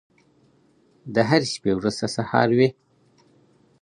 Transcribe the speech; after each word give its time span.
د 1.13 1.15
هرې 1.29 1.47
شپې 1.53 1.71
وروسته 1.75 2.05
سهار 2.15 2.49
وي. 2.57 2.69